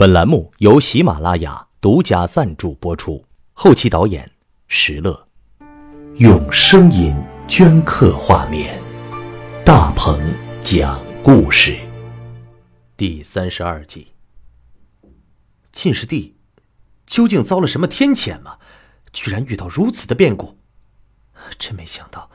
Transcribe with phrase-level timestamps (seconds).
[0.00, 4.32] 本栏目由喜马拉雅独家赞助播出，后期导演
[4.66, 5.28] 石乐，
[6.14, 7.14] 用声音
[7.46, 8.82] 镌刻画面，
[9.62, 10.18] 大鹏
[10.62, 11.76] 讲故事。
[12.96, 14.12] 第三十二集，
[15.70, 16.34] 晋士帝
[17.04, 18.56] 究竟遭了什么天谴吗？
[19.12, 20.56] 居然遇到如此的变故，
[21.58, 22.30] 真没想到，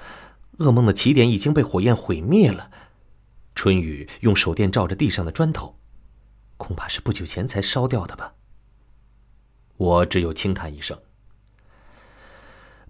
[0.59, 2.69] 噩梦的起点已经被火焰毁灭了。
[3.55, 5.79] 春雨用手电照着地上的砖头。
[6.57, 8.33] 恐怕是不久前才烧掉的吧。
[9.77, 10.97] 我只有轻叹一声，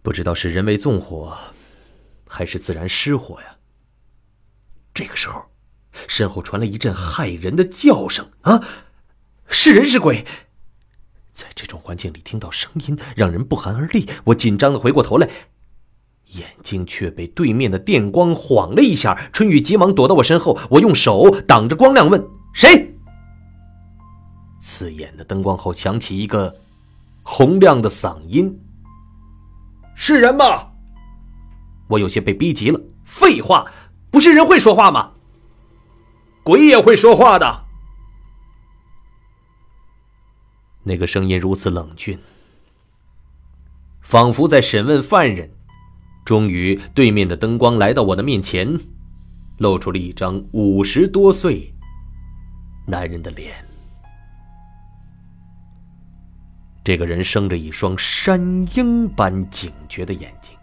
[0.01, 1.35] 不知道是人为纵火，
[2.27, 3.57] 还是自然失火呀。
[4.93, 5.43] 这个时候，
[6.07, 8.63] 身后传来一阵骇人的叫声啊！
[9.47, 10.25] 是人是鬼？
[11.33, 14.07] 在这种环境里听到声音，让人不寒而栗。
[14.25, 15.27] 我紧张的回过头来，
[16.27, 19.29] 眼睛却被对面的电光晃了一下。
[19.33, 22.94] 春雨急忙躲到我身后，我用手挡着光亮，问：“谁？”
[24.65, 26.53] 刺眼的灯光后，响起一个
[27.21, 28.59] 洪亮的嗓音
[29.95, 30.43] ：“是人吗？”
[31.87, 32.81] 我有些被逼急了。
[33.03, 33.71] 废话，
[34.09, 35.11] 不是人会说话吗？
[36.43, 37.65] 鬼也会说话的。
[40.81, 42.17] 那个声音如此冷峻，
[44.01, 45.51] 仿佛在审问犯人。
[46.25, 48.79] 终于，对面的灯光来到我的面前，
[49.59, 51.71] 露出了一张五十多岁
[52.87, 53.64] 男人的脸。
[56.85, 58.39] 这个人生着一双山
[58.75, 60.55] 鹰般警觉的眼睛，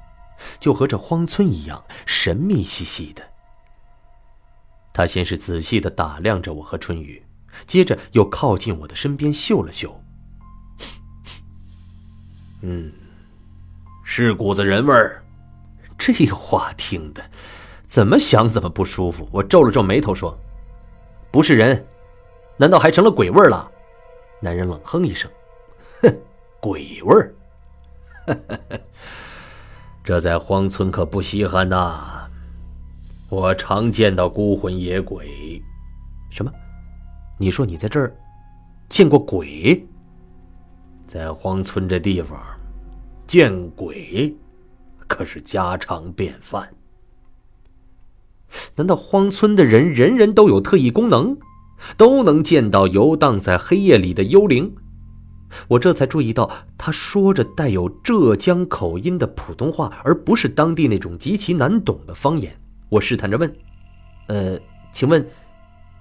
[0.61, 3.23] 就和这荒村一样神秘兮兮的。
[4.93, 7.21] 他先是仔细的打量着我和春雨，
[7.67, 10.01] 接着又靠近我的身边嗅了嗅。
[12.63, 12.93] 嗯，
[14.05, 15.25] 是股子人味儿。
[15.99, 17.21] 这话听的，
[17.85, 19.29] 怎么想怎么不舒服。
[19.33, 20.39] 我皱了皱眉头说
[21.33, 21.85] ：“不是人，
[22.59, 23.69] 难道还成了鬼味儿了？”
[24.41, 25.29] 男人冷哼一声。
[26.03, 26.19] 哼，
[26.61, 27.35] 鬼味儿！
[30.05, 32.29] 这在荒村可不稀罕呐。
[33.29, 35.63] 我常见到孤魂野鬼。
[36.31, 36.53] 什么？
[37.39, 38.15] 你说你在这儿
[38.89, 39.85] 见过鬼？
[41.07, 42.39] 在荒村这地方，
[43.27, 44.35] 见鬼
[45.07, 46.69] 可是家常便饭。
[48.75, 51.37] 难道荒村的人人人都有特异功能，
[51.97, 54.75] 都能见到游荡在黑夜里的幽灵？
[55.69, 62.55] 我这才注意到，他说着带有浙江口音的普通话，而不是当地那种极其难懂的方言。
[62.89, 63.57] 我试探着问
[64.29, 64.59] ：“呃，
[64.93, 65.27] 请问，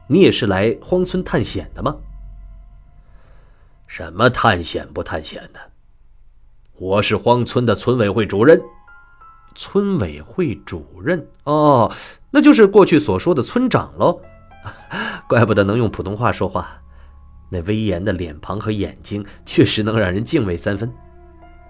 [0.08, 1.96] 你也是来荒村探险的吗
[3.88, 5.60] ？”“什么探险不探险的？
[6.78, 8.62] 我是荒村的村委会主任。
[9.56, 11.28] ”“村委会主任？
[11.44, 11.92] 哦，
[12.30, 14.22] 那就是过去所说的村长喽。
[15.28, 16.82] 怪不得能用普通话说话。”
[17.54, 20.90] 那威严的脸庞和眼睛，确实能让人敬畏三分。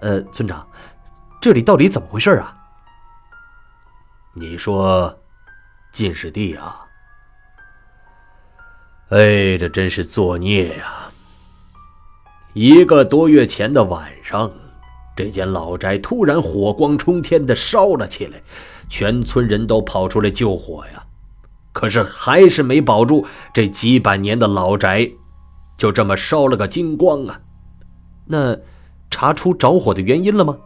[0.00, 0.64] 呃，村长，
[1.40, 2.56] 这里到底怎么回事啊？
[4.32, 5.18] 你说，
[5.92, 6.86] 晋士弟啊？
[9.08, 11.10] 哎，这真是作孽呀！
[12.54, 14.52] 一个多月前的晚上，
[15.16, 18.40] 这间老宅突然火光冲天的烧了起来，
[18.88, 21.02] 全村人都跑出来救火呀，
[21.72, 25.10] 可是还是没保住这几百年的老宅。
[25.82, 27.40] 就这么烧了个精光啊！
[28.24, 28.56] 那
[29.10, 30.56] 查出着火的原因了吗？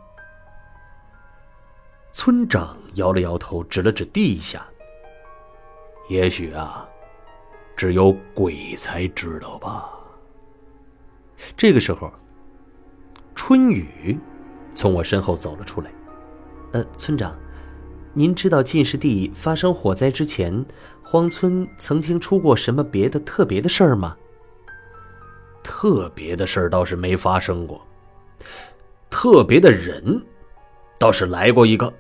[2.13, 4.63] 村长摇了摇头，指了指地下。
[6.11, 6.87] 也许啊，
[7.75, 9.89] 只有鬼才知道吧。
[11.57, 12.13] 这个时候，
[13.35, 14.19] 春雨
[14.75, 15.91] 从我身后走了出来。
[16.73, 17.35] 呃，村长，
[18.13, 20.63] 您知道晋士帝发生火灾之前，
[21.03, 24.15] 荒村曾经出过什么别的特别的事儿吗？
[25.69, 27.85] 特别的事儿倒是没发生过，
[29.11, 30.25] 特别的人
[30.97, 31.93] 倒是来过一个，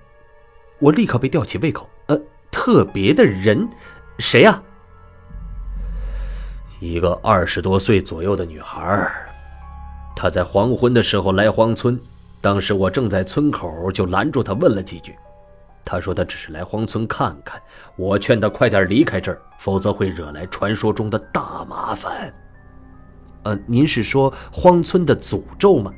[0.78, 1.90] 我立刻被吊起胃口。
[2.06, 2.16] 呃，
[2.48, 3.68] 特别的人，
[4.20, 4.62] 谁呀？
[6.78, 9.10] 一个二十多岁左右的女孩，
[10.14, 12.00] 她在黄昏的时候来荒村，
[12.40, 15.16] 当时我正在村口，就拦住她问了几句。
[15.84, 17.60] 她说她只是来荒村看看，
[17.96, 22.32] 我劝她快点离开这儿，否则会惹来传说中的大麻烦。
[23.46, 25.92] 呃，您是说荒村的诅咒吗？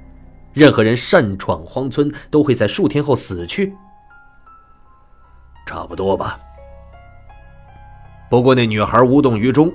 [0.53, 3.75] 任何人擅闯荒村都会在数天后死去。
[5.65, 6.39] 差不多吧。
[8.29, 9.73] 不过那女孩无动于衷。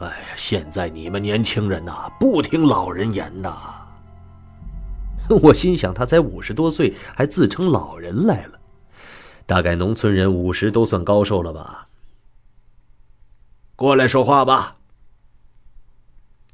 [0.00, 3.56] 哎呀，现在你们年轻人呐，不听老人言呐。
[5.42, 8.58] 我心想，他才五十多岁，还自称老人来了。
[9.46, 11.86] 大概农村人五十都算高寿了吧？
[13.76, 14.77] 过来说话吧。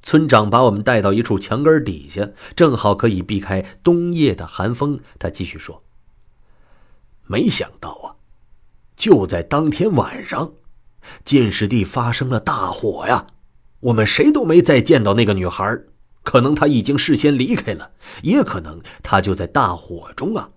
[0.04, 5.00] 村长把我们带到一处墙根底下，正好可以避开冬夜的寒风。
[5.18, 5.82] 他继续说
[7.24, 8.06] ：“没想到啊，
[8.96, 10.52] 就在当天晚上，
[11.24, 13.28] 进士第发生了大火呀！
[13.80, 15.80] 我们谁都没再见到那个女孩，
[16.22, 17.92] 可能她已经事先离开了，
[18.22, 20.50] 也可能她就在大火中啊，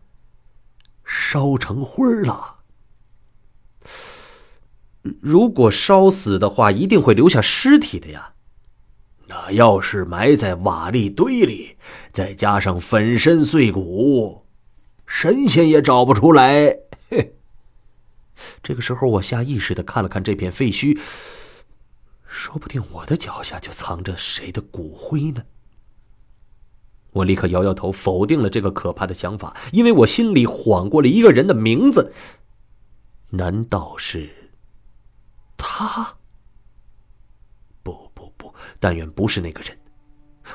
[1.06, 2.58] 烧成灰了。
[5.22, 8.34] 如果烧死的话，一定会留下尸体的呀。”
[9.28, 11.78] 那要是埋在瓦砾堆里，
[12.12, 14.46] 再加上粉身碎骨，
[15.06, 16.78] 神仙也找不出来。
[18.64, 21.00] 这个时候我下意识的看了看这片废墟，
[22.28, 25.44] 说不定我的脚下就藏着谁的骨灰呢。
[27.12, 32.14] 我立刻摇摇头，否定了这个可怕的想法，因为我心里晃过了一个人的名字。
[33.32, 34.52] 难道是
[35.58, 36.18] 他？
[38.80, 39.78] 但愿不是那个人，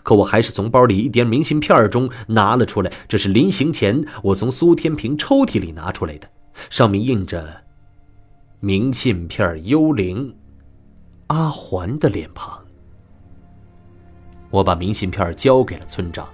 [0.02, 2.92] 可我还是从包里一叠明信片中拿了出来。
[3.08, 6.28] 这是临行前我从苏天平抽屉里拿出来的，
[6.70, 7.62] 上面印着
[8.60, 10.34] “明信片幽灵
[11.28, 12.62] 阿环”的脸庞。
[14.50, 16.28] 我把明信片交给了村长，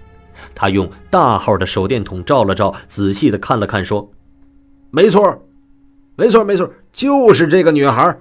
[0.55, 4.11] 他用大号的手电筒照了照，仔细的看了看，说
[4.91, 5.47] ：“没错，
[6.17, 8.19] 没错，没错，就是这个女孩。”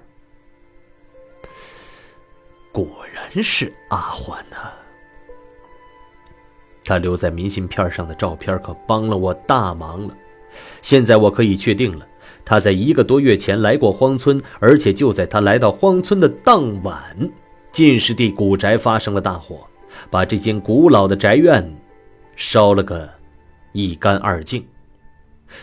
[2.72, 4.58] 果然真是阿欢呐！
[6.84, 10.16] 他留在明信片上的照片可帮了我大忙了。
[10.82, 12.08] 现在我可以确定了，
[12.46, 17.30] 他在一个多月前来过荒村，而且就在他来到荒村的当晚，
[17.72, 19.68] 进士第古宅发生了大火，
[20.10, 21.70] 把这间古老的宅院
[22.36, 23.10] 烧了个
[23.74, 24.66] 一干二净。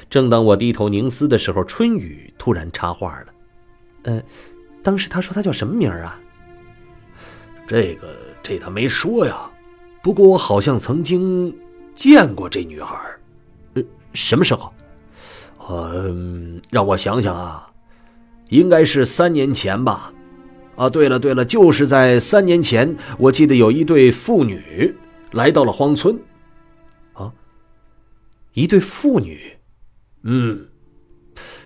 [0.09, 3.27] 正当我低头凝思的时候，春雨突然插话了
[4.05, 4.23] ：“呃，
[4.83, 6.21] 当时他说他叫什么名儿啊？”
[7.67, 8.09] 这个
[8.43, 9.51] 这他没说呀，
[10.03, 11.55] 不过我好像曾经
[11.95, 12.97] 见过这女孩，
[13.75, 13.83] 呃，
[14.13, 14.73] 什么时候？
[15.71, 17.67] 嗯，让我想想啊，
[18.51, 20.13] 应该是三年前吧。
[20.77, 24.95] 啊，对了对了，就是在三年前，我记得有一对父女
[25.31, 26.19] 来到了荒村。
[27.15, 27.33] 啊，
[28.53, 29.57] 一对父女，
[30.25, 30.67] 嗯，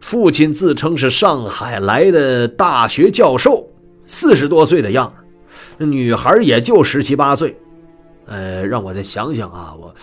[0.01, 3.67] 父亲自称是上海来的大学教授，
[4.07, 5.13] 四十多岁的样。
[5.79, 7.57] 女孩也就十七八岁，
[8.27, 9.95] 呃，让我再想想啊，我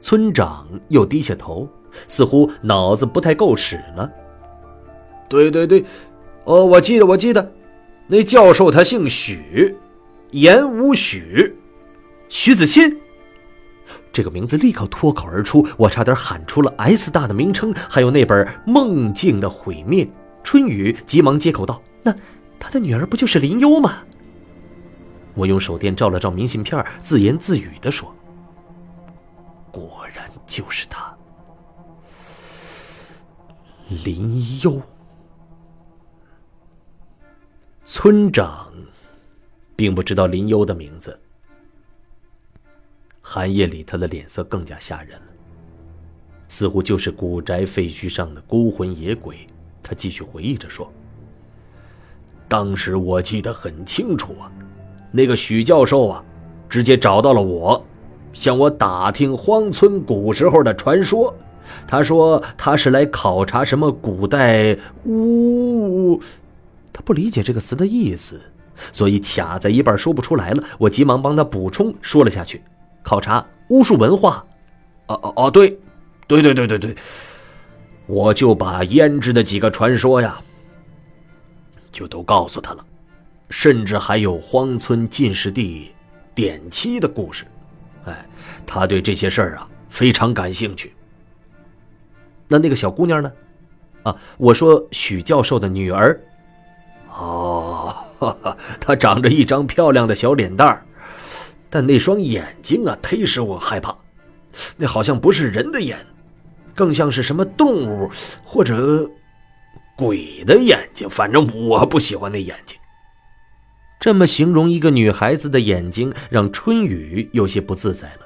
[0.00, 1.68] 村长又低下头，
[2.06, 4.10] 似乎脑子不太够使了。
[5.28, 5.84] 对对对，
[6.44, 7.52] 哦，我记得，我记得，
[8.06, 9.76] 那教授他姓许，
[10.30, 11.54] 言无许，
[12.28, 12.96] 许子欣。
[14.12, 20.04] 这个名字立刻脱口而出，我差点喊出了 S 大的名称，还有那本《梦境的毁灭》。
[20.42, 22.14] 春雨急忙接口道：“那
[22.58, 23.98] 他的女儿不就是林幽吗？”
[25.38, 28.12] 我用手电照了照明信片，自言自语的说
[29.70, 31.16] ：“果然就是他，
[34.04, 34.82] 林优。”
[37.86, 38.68] 村长
[39.76, 41.16] 并不知道林优的名字。
[43.22, 45.26] 寒夜里，他的脸色更加吓人了，
[46.48, 49.46] 似乎就是古宅废墟上的孤魂野鬼。
[49.84, 50.92] 他继续回忆着说
[52.48, 54.50] ：“当时我记得很清楚啊。”
[55.10, 56.24] 那个许教授啊，
[56.68, 57.84] 直接找到了我，
[58.32, 61.34] 向我打听荒村古时候的传说。
[61.86, 66.20] 他说他是来考察什么古代巫，
[66.92, 68.40] 他不理解这个词的意思，
[68.90, 70.62] 所以卡在一半说不出来了。
[70.78, 72.62] 我急忙帮他补充说了下去：
[73.02, 74.44] 考察巫术文化。
[75.08, 75.78] 哦哦哦，对，
[76.26, 76.96] 对对对对对，
[78.06, 80.38] 我就把胭脂的几个传说呀，
[81.92, 82.84] 就都告诉他了。
[83.48, 85.92] 甚至还有荒村进士第
[86.34, 87.44] 点妻的故事，
[88.04, 88.26] 哎，
[88.66, 90.92] 他对这些事儿啊非常感兴趣。
[92.46, 93.32] 那那个小姑娘呢？
[94.04, 96.20] 啊，我说许教授的女儿。
[97.10, 97.96] 哦，
[98.80, 100.84] 她长着一张漂亮的小脸蛋儿，
[101.68, 103.96] 但那双眼睛啊忒使我害怕，
[104.76, 105.98] 那好像不是人的眼，
[106.74, 108.10] 更像是什么动物
[108.44, 109.10] 或者
[109.96, 111.08] 鬼的眼睛。
[111.10, 112.78] 反正我不喜欢那眼睛。
[114.00, 118.20] 这么形容一个女孩子的眼睛，让春雨有些不自在了，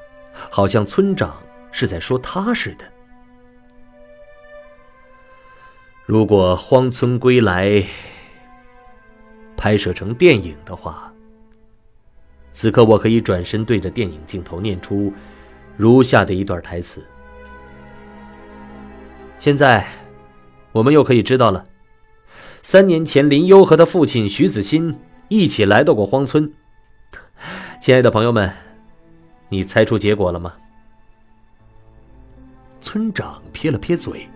[0.50, 2.84] 好像村长是在说他似的。
[6.04, 7.68] 如果《荒村归来》
[9.56, 11.10] 拍摄成电影的话，
[12.52, 15.10] 此刻我可以转身对着电影镜头念出
[15.78, 17.02] 如下的一段台词。
[19.38, 19.86] 现在，
[20.72, 21.64] 我们又可以知道了，
[22.62, 24.98] 三年前林幽和他父亲徐子欣。
[25.32, 26.52] 一起来到过荒村，
[27.80, 28.52] 亲爱的朋友们，
[29.48, 30.52] 你猜出结果了吗？
[32.82, 34.28] 村长撇了撇嘴。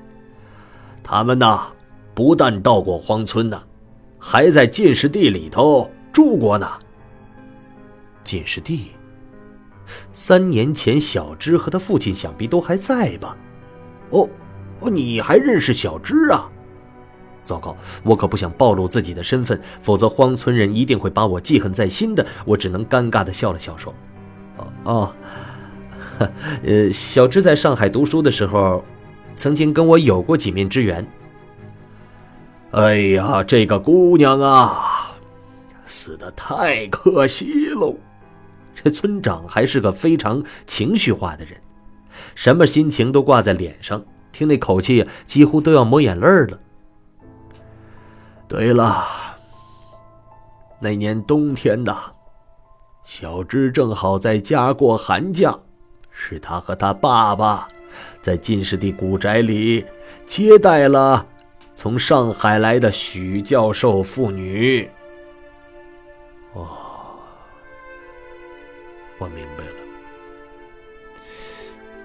[1.05, 1.67] 他们呐，
[2.15, 3.63] 不但到过荒村呢，
[4.19, 6.67] 还在进士地里头住过呢。
[8.25, 8.93] 进士地，
[10.15, 13.37] 三年前小芝和他父亲想必都还在吧？
[14.13, 14.27] 哦，
[14.81, 16.51] 哦，你还认识小芝啊？
[17.47, 22.27] 糟糕，我可不想暴露自己的身份，否则荒村人一定会把我记恨在心的。
[22.45, 23.95] 我只能尴尬的笑了笑，说
[24.59, 25.15] ：“哦哦，
[26.67, 28.85] 呃，小芝在上海读书的时候。”
[29.39, 31.07] 曾经跟我有过几面之缘。
[32.71, 35.15] 哎呀，这个姑娘啊，
[35.85, 37.97] 死的太可惜喽！
[38.75, 41.53] 这村长还是个非常情绪化的人，
[42.35, 46.59] 什么心情都挂在脸上，听那口气，几乎都要抹眼泪了。
[48.49, 49.05] 对了，
[50.79, 51.97] 那年冬天的，
[53.05, 55.59] 小芝正好在家过寒假，
[56.11, 57.67] 是他和他爸爸。
[58.21, 59.85] 在进士第古宅里
[60.27, 61.27] 接待了
[61.75, 64.89] 从上海来的许教授父女。
[66.53, 66.69] 哦，
[69.19, 69.71] 我明白了。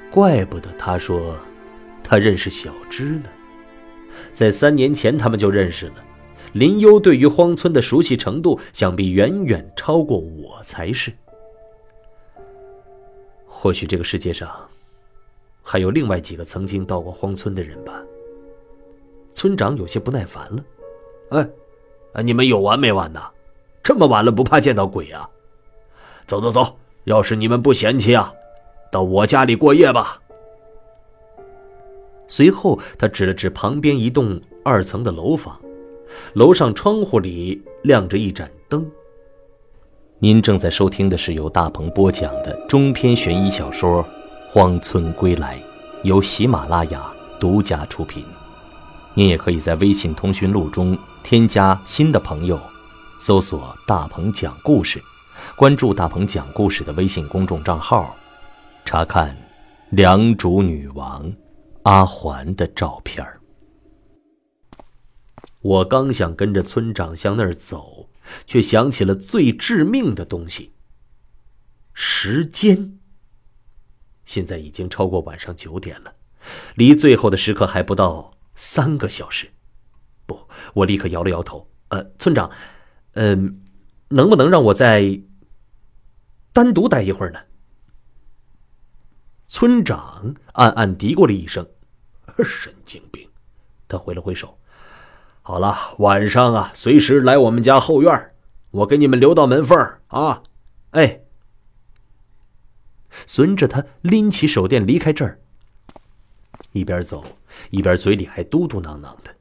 [0.09, 1.35] 怪不得他说
[2.03, 3.29] 他认识小芝呢，
[4.31, 5.95] 在三年前他们就认识了。
[6.53, 11.11] 林幽对于荒村的熟悉程度，想必远远超过我才是。
[13.45, 14.49] 或许这个世界上……
[15.63, 18.01] 还有另外几个曾经到过荒村的人吧。
[19.33, 20.65] 村长有些不耐烦了，
[21.29, 21.49] 哎，
[22.13, 23.29] 哎，你们有完没完呐？
[23.83, 25.29] 这么晚了不怕见到鬼啊？
[26.25, 28.33] 走走走，要是你们不嫌弃啊，
[28.91, 30.19] 到我家里过夜吧。
[32.27, 35.61] 随后，他指了指旁边一栋二层的楼房，
[36.33, 38.85] 楼上窗户里亮着一盏灯。
[40.19, 44.05] 您正在收听的是由大鹏播讲的中篇悬疑小说。
[44.53, 45.57] 荒村归来，
[46.03, 48.25] 由喜马拉雅独家出品。
[49.13, 52.59] 您也可以在微信通讯录中添加新的朋友，
[53.17, 55.01] 搜索“大鹏讲故事”，
[55.55, 58.13] 关注“大鹏讲故事”的微信公众账号，
[58.83, 59.33] 查看
[59.91, 61.31] 良渚女王
[61.83, 63.25] 阿环的照片
[65.61, 68.09] 我刚想跟着村长向那儿走，
[68.45, 70.73] 却想起了最致命的东西——
[71.93, 72.97] 时间。
[74.25, 76.15] 现在已经超过晚上九点了，
[76.75, 79.51] 离最后的时刻还不到三个小时。
[80.25, 81.67] 不，我立刻摇了摇头。
[81.89, 82.49] 呃，村长，
[83.13, 83.61] 嗯，
[84.09, 85.21] 能不能让我再
[86.53, 87.39] 单独待一会儿呢？
[89.47, 91.67] 村长暗暗嘀咕了一声
[92.41, 93.29] ：“神经病。”
[93.89, 94.57] 他挥了挥手
[95.41, 98.31] ：“好了，晚上啊，随时来我们家后院，
[98.69, 100.43] 我给你们留道门缝啊。”
[100.91, 101.21] 哎。
[103.27, 105.39] 随着他拎起手电离开这儿，
[106.71, 107.21] 一边走
[107.69, 109.35] 一边嘴里还嘟嘟囔囔的，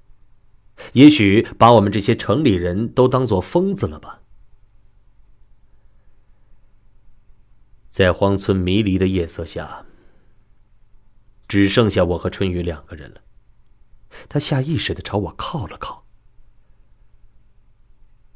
[0.92, 4.20] 也许把我们这些城里人都当做疯子了吧。
[7.90, 9.84] 在荒村迷离的夜色下，
[11.46, 13.20] 只剩下我和春雨两个人了。
[14.28, 16.04] 他下意识的朝我靠了靠，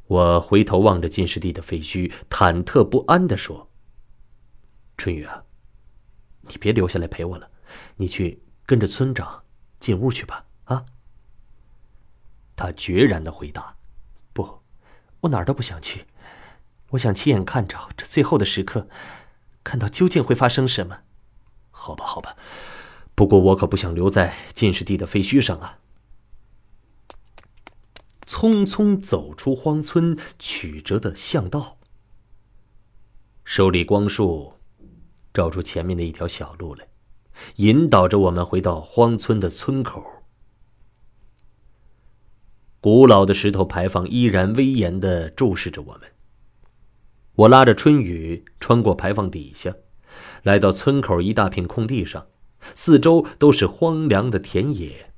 [0.07, 3.69] 我回头望着进士地的废墟，忐忑不安的说。
[4.97, 5.43] 春雨啊，
[6.41, 7.49] 你别留下来陪我了，
[7.97, 9.43] 你去跟着村长
[9.79, 10.45] 进屋去吧。
[10.65, 10.85] 啊！
[12.55, 13.75] 他决然的回答
[14.33, 14.61] ：“不，
[15.19, 16.07] 我哪儿都不想去，
[16.91, 18.87] 我想亲眼看着这最后的时刻，
[19.63, 21.01] 看到究竟会发生什么。”
[21.69, 22.37] 好吧，好吧，
[23.15, 25.79] 不过我可不想留在进士第的废墟上啊。
[28.27, 31.77] 匆匆走出荒村，曲折的巷道，
[33.43, 34.53] 手里光束。
[35.33, 36.87] 照出前面的一条小路来，
[37.57, 40.23] 引导着我们回到荒村的村口。
[42.79, 46.11] 古老的石头牌坊依然威严的注视着我们。
[47.35, 49.75] 我拉着春雨穿过牌坊底下，
[50.43, 52.27] 来到村口一大片空地上，
[52.73, 55.13] 四周都是荒凉的田野，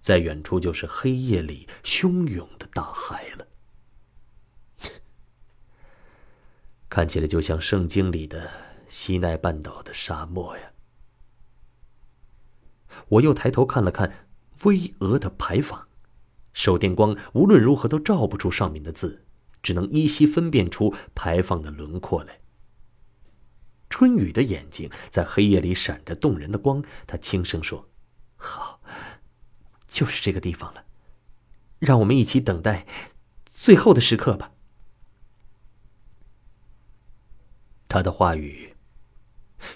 [0.00, 3.46] 在远处就是黑夜里汹涌的大海了，
[6.88, 8.50] 看起来就像圣经里的。
[8.92, 10.70] 西奈半岛的沙漠呀！
[13.08, 14.26] 我又抬头看了看
[14.64, 15.88] 巍峨的牌坊，
[16.52, 19.24] 手电光无论如何都照不出上面的字，
[19.62, 22.41] 只能依稀分辨出牌坊的轮廓来。
[23.92, 27.86] 春雨的眼睛在黑夜里闪着动人的光，他轻声说
[28.36, 28.80] ：“好，
[29.86, 30.82] 就是这个地方了，
[31.78, 32.86] 让我们一起等待
[33.44, 34.52] 最后的时刻吧。”
[37.86, 38.74] 他的话语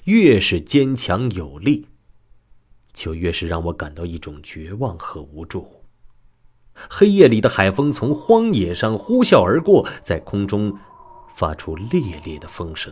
[0.05, 1.87] 越是坚强有力，
[2.95, 5.85] 就越是让我感到一种绝望和无助。
[6.73, 10.79] 黑夜里的海风从荒野上呼啸而过，在空中
[11.35, 12.91] 发出烈烈的风声。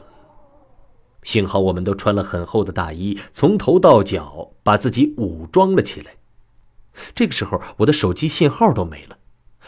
[1.25, 6.15] 幸好我们都穿了很厚的大衣，从头到脚把自己武装了起来。
[7.13, 9.19] 这个时候，我的手机信号都没了，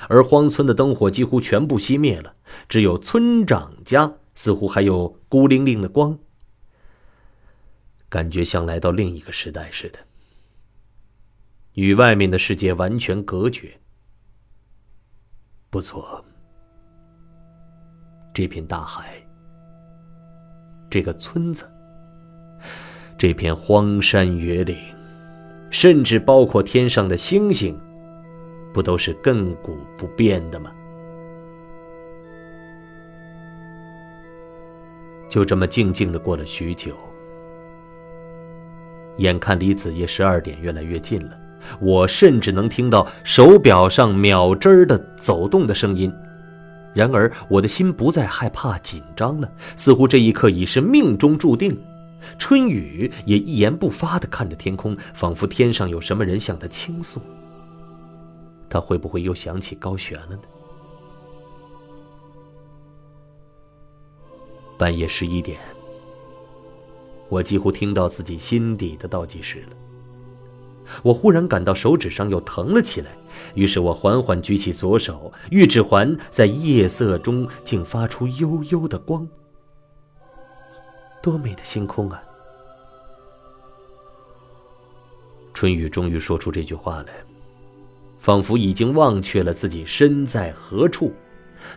[0.09, 2.37] 而荒村的灯火几乎全部熄灭了，
[2.69, 6.17] 只有村长家似乎还有孤零零的光，
[8.09, 9.99] 感觉像来到另一个时代似的，
[11.73, 13.81] 与外面的世界完全隔绝。
[15.69, 16.25] 不错，
[18.33, 19.26] 这片大海，
[20.89, 21.65] 这个村子，
[23.19, 24.77] 这片荒山野岭，
[25.71, 27.79] 甚至包括天上的星星，
[28.73, 30.71] 不都是亘古不变的吗？
[35.29, 36.97] 就这么静静的过了许久，
[39.17, 41.37] 眼看离子夜十二点越来越近了。
[41.81, 46.15] 我甚至能听到手表上秒针儿的走动的声音，
[46.97, 51.77] 然而我的心不再害怕紧张了，似乎这一刻已是命中注定。
[52.39, 57.21] 春雨也一言不发地看着天空，仿佛天上有什么人向他倾诉。
[58.67, 60.41] 他会不会又想起高悬了呢？
[64.79, 65.61] 半夜十一点，
[67.29, 69.77] 我几乎听到自己心底的倒计时了。
[71.03, 73.11] 我忽然感到手指上又疼了起来，
[73.55, 79.27] 于是我缓缓举起左手，玉指环在夜色中竟发出幽幽的光。
[81.23, 82.23] 多美的星空啊！
[85.53, 87.13] 春雨终于说出这句话来，
[88.21, 91.13] 仿佛已经忘却了自己身在何处，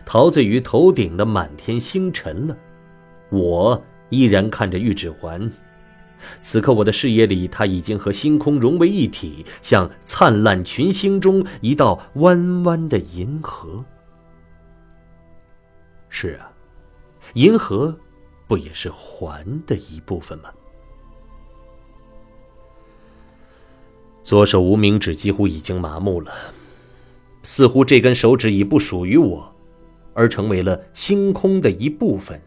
[0.04, 2.56] 陶醉于头顶的满天星辰了。
[3.30, 5.50] 我依然看着玉指环。
[6.40, 13.84] 此刻，我的视野里，它已经和星空融为一体，像灿烂群星中一道弯弯的银河。
[16.08, 16.50] 是啊，
[17.34, 17.96] 银河
[18.48, 20.50] 不也是环的一部分吗？
[24.22, 26.32] 左手无名指几乎已经麻木了，
[27.42, 29.54] 似乎这根手指已不属于我，
[30.12, 32.40] 而成为了星空的一部分。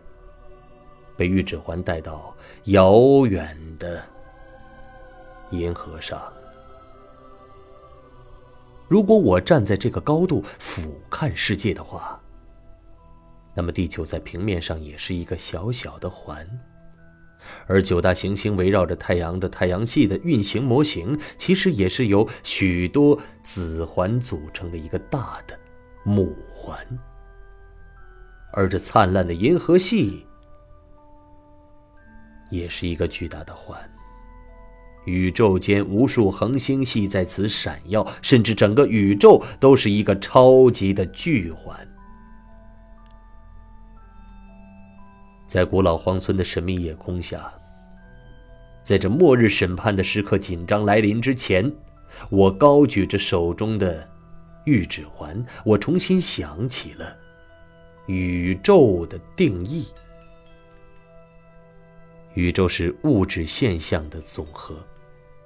[1.15, 2.32] 被玉指环带到
[2.65, 4.01] 遥远的
[5.51, 6.21] 银河上。
[8.87, 12.19] 如果我站在这个高度俯瞰世界的话，
[13.53, 16.47] 那么地球在平面上也是一个小小的环，
[17.67, 25.57] 而九大行星围绕着太阳的太阳系的运行模型，其实也是由许多子环组成的一个大的
[26.03, 26.77] 母环，
[28.53, 30.25] 而这灿烂的银河系。
[32.53, 33.77] 也是一个巨大的环，
[35.05, 41.75] 宇宙间无数恒星系在此闪耀，甚至整个宇宙都是一个超级的巨环。
[45.47, 47.51] 在古老荒村的神秘夜空下，
[48.83, 51.71] 在这末日审判的时刻紧张来临之前，
[52.29, 54.07] 我高举着手中的
[54.65, 57.17] 玉指环，我重新想起了
[58.05, 59.87] 宇宙的定义。
[62.33, 64.75] 宇宙是物质现象的总和，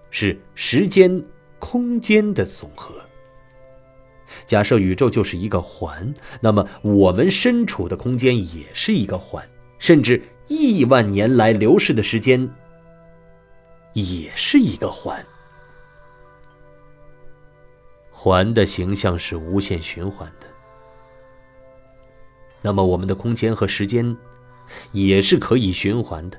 [0.10, 1.24] 是时间、
[1.60, 2.94] 空间的总和。
[4.46, 9.48] 假设宇宙就是一个环，那么我们身处的空间也是一个环，
[9.80, 12.50] 甚至亿万年来流逝的时间
[13.94, 15.26] 也是一个环。
[18.12, 20.48] 环的形象是无限循环的，
[22.62, 24.18] 那么我们的空间和时间
[24.92, 26.38] 也是可以循环的。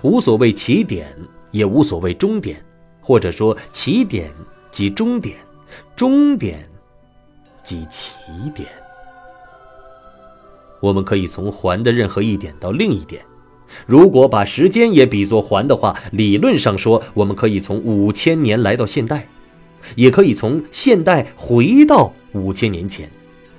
[0.00, 1.14] 无所谓起点，
[1.50, 2.64] 也无所谓终点，
[3.00, 4.30] 或者说起点
[4.70, 5.36] 即终点，
[5.94, 6.66] 终点
[7.62, 8.12] 即起
[8.54, 8.68] 点。
[10.80, 13.22] 我们可以从环的任何一点到另一点。
[13.86, 19.28] 如果把时间也比作环的话，理论上说，我们可以从五千年来到现代，
[19.94, 23.08] 也可以从现代回到五千年前，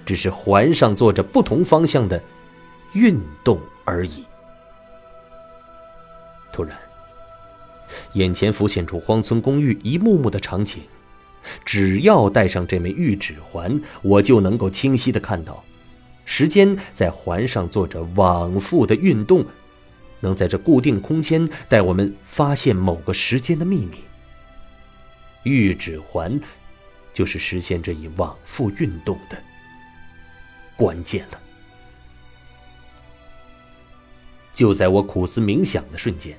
[0.05, 2.21] 只是环上做着不同方向的
[2.93, 4.23] 运动而已。
[6.53, 6.77] 突然，
[8.13, 10.83] 眼前浮现出荒村公寓一幕幕的场景。
[11.65, 15.61] 只要戴上这枚玉指环，我就能够清晰的看到，
[16.23, 19.45] 时间在环上做着往复的运动，
[20.21, 23.97] 能在这固定空间带我们发现某个时间的秘密。
[25.43, 26.39] 玉指环，
[27.13, 29.37] 就是实现这一往复运动的
[30.77, 31.39] 关键了。
[34.53, 36.37] 就在我苦思冥想的瞬间，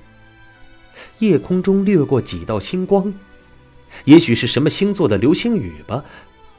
[1.19, 3.13] 夜空中掠过几道星光，
[4.03, 6.03] 也许是什么星座的流星雨吧。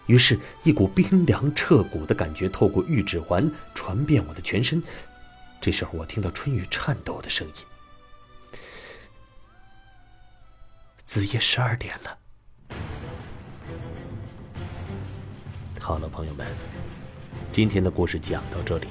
[0.07, 4.83] 于是，一股冰凉彻骨的感觉透过玉指环传遍我的全身。
[5.61, 7.55] 这时候，我听到春雨颤抖的声音
[11.05, 12.19] ：“子夜十二点了。”
[15.81, 16.47] 好了，朋友们，
[17.51, 18.87] 今天的故事讲到这里。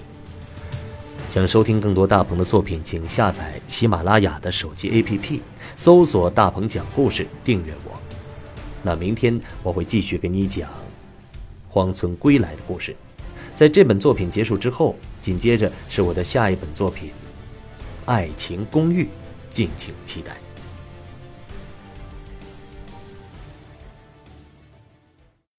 [1.29, 5.41] 想收听更多大鹏的作品，请下载喜马拉雅的手机 APP，
[5.75, 7.91] 搜索“大鹏讲故事”，订阅我。
[8.83, 10.69] 那明天我会继续给你讲。
[11.67, 12.95] 荒村归来的故事，
[13.53, 17.09] 在这本作品结束之后，紧接着是我的下一本作品
[18.05, 19.03] 《爱情公寓》，
[19.49, 20.44] 敬请期待。